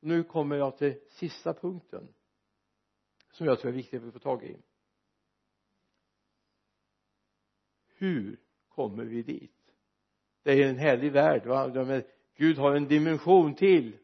[0.00, 2.08] Nu kommer jag till sista punkten
[3.32, 4.56] som jag tror är viktig att vi får tag i.
[7.88, 9.74] Hur kommer vi dit?
[10.42, 12.02] Det är en härlig värld va?
[12.36, 13.98] Gud har en dimension till.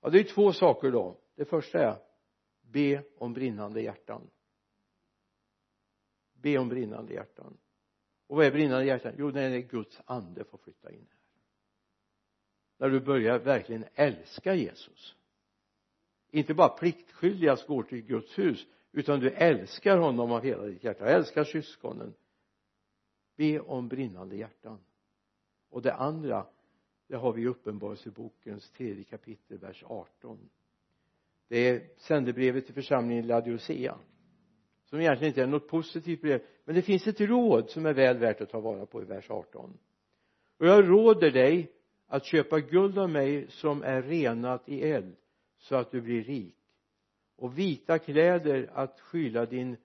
[0.00, 1.20] Ja det är två saker då.
[1.34, 2.02] Det första är
[2.60, 4.30] be om brinnande hjärtan.
[6.32, 7.58] Be om brinnande hjärtan
[8.30, 11.18] och vad är brinnande hjärtan jo när Guds ande får flytta in här.
[12.78, 15.16] När du börjar verkligen älska Jesus.
[16.30, 21.04] Inte bara pliktskyldigast går till Guds hus utan du älskar honom av hela ditt hjärta.
[21.04, 22.14] Älskar syskonen.
[23.36, 24.78] Be om brinnande hjärtan.
[25.70, 26.46] Och det andra
[27.06, 30.50] det har vi i uppenbarelsebokens tredje kapitel vers 18
[31.48, 33.98] det är sändebrevet till församlingen i Laodicea
[34.90, 36.42] som egentligen inte är något positivt brev.
[36.64, 39.30] Men det finns ett råd som är väl värt att ta vara på i vers
[39.30, 39.78] 18
[40.60, 41.72] och jag råder dig
[42.06, 45.16] att köpa guld av mig som är renat i eld
[45.58, 46.56] så att du blir rik.
[47.36, 49.76] Och vita kläder att skyla din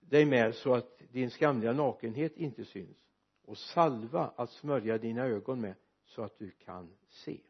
[0.00, 2.96] dig med så att din skamliga nakenhet inte syns.
[3.44, 5.74] Och salva att smörja dina ögon med
[6.04, 7.40] så att du kan se.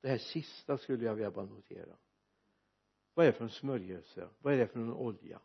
[0.00, 1.96] Det här sista skulle jag vilja bara notera.
[3.14, 4.28] Vad är det för en smörjelse?
[4.38, 5.40] Vad är det för en olja?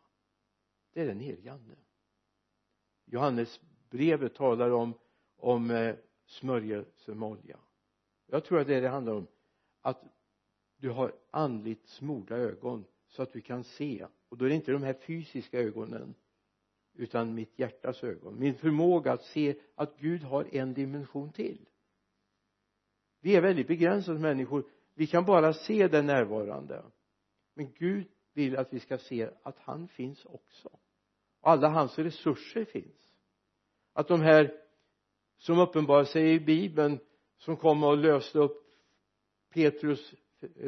[0.96, 1.76] Det är den helige ande.
[3.04, 4.94] Johannes brevet talar om
[5.36, 7.58] om eh, smörjelse med olja
[8.26, 9.26] jag tror att det är det handlar om
[9.80, 10.02] att
[10.76, 14.06] du har andligt smorda ögon så att du kan se.
[14.28, 16.14] Och då är det inte de här fysiska ögonen
[16.94, 18.38] utan mitt hjärtas ögon.
[18.38, 21.68] Min förmåga att se att Gud har en dimension till.
[23.20, 24.64] Vi är väldigt begränsade människor.
[24.94, 26.84] Vi kan bara se den närvarande.
[27.54, 30.78] Men Gud vill att vi ska se att han finns också
[31.46, 33.12] alla hans resurser finns.
[33.92, 34.54] Att de här
[35.38, 36.98] som uppenbarar sig i bibeln
[37.38, 38.66] som kom och löste upp
[39.50, 40.14] Petrus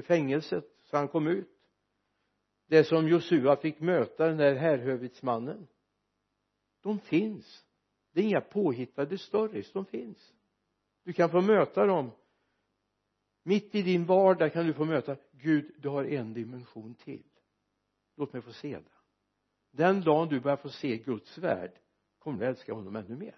[0.03, 1.49] fängelset så han kom ut.
[2.67, 5.67] Det som Josua fick möta den där härhövitsmannen
[6.83, 7.65] de finns.
[8.13, 10.35] Det är inga påhittade stories de finns.
[11.05, 12.11] Du kan få möta dem.
[13.43, 17.27] Mitt i din vardag kan du få möta Gud du har en dimension till.
[18.17, 18.98] Låt mig få se det
[19.79, 21.73] den dagen du börjar få se Guds värld
[22.19, 23.37] kommer du älska honom ännu mer.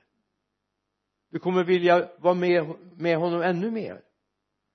[1.30, 4.03] Du kommer vilja vara med, med honom ännu mer.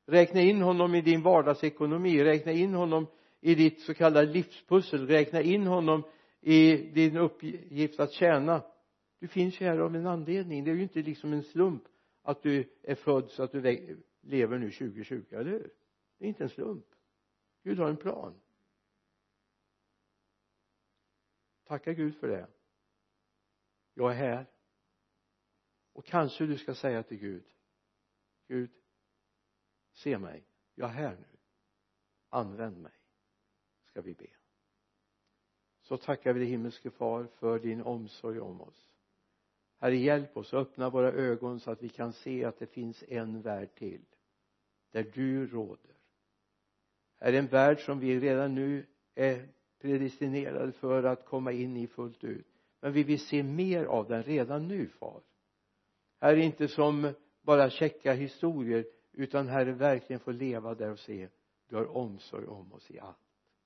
[0.07, 3.07] Räkna in honom i din vardagsekonomi räkna in honom
[3.41, 6.03] i ditt så kallade livspussel räkna in honom
[6.41, 8.63] i din uppgift att tjäna.
[9.19, 10.63] Du finns ju här av en anledning.
[10.63, 11.83] Det är ju inte liksom en slump
[12.23, 13.61] att du är född så att du
[14.21, 15.69] lever nu 2020, eller hur?
[16.19, 16.85] Det är inte en slump.
[17.63, 18.33] Gud har en plan.
[21.65, 22.47] Tacka Gud för det.
[23.93, 24.45] Jag är här.
[25.93, 27.43] Och kanske du ska säga till Gud
[28.47, 28.71] Gud
[29.93, 30.43] se mig.
[30.75, 31.37] Jag är här nu.
[32.29, 32.91] Använd mig
[33.85, 34.27] ska vi be.
[35.81, 38.89] Så tackar vi dig himmelske far för din omsorg om oss.
[39.77, 43.03] Herre hjälp oss att öppna våra ögon så att vi kan se att det finns
[43.07, 44.05] en värld till
[44.91, 45.95] där du råder.
[47.17, 48.85] Är en värld som vi redan nu
[49.15, 49.49] är
[49.85, 52.47] predestinerade för att komma in i fullt ut.
[52.81, 55.21] Men vi vill se mer av den redan nu far.
[56.21, 61.29] Här är inte som bara checka historier utan herre verkligen få leva där och se.
[61.69, 63.17] Du har omsorg om oss i allt.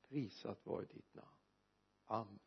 [0.10, 1.28] Prisat vare ditt namn.
[2.06, 2.40] Amen.